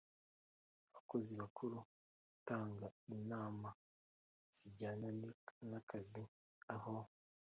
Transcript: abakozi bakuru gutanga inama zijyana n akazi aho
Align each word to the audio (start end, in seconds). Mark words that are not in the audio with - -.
abakozi 0.89 1.31
bakuru 1.41 1.77
gutanga 2.29 2.85
inama 3.15 3.69
zijyana 4.57 5.07
n 5.69 5.71
akazi 5.79 6.23
aho 6.75 6.95